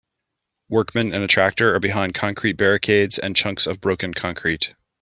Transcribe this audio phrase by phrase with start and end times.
[0.67, 4.73] Workmen and a tractor are behind concrete barricades and chunks of broken concrete.